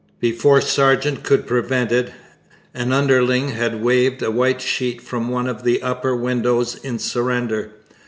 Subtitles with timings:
[0.19, 2.11] Before Sargeant could prevent it,
[2.73, 7.69] an underling had waved a white sheet from one of the upper windows in surrender.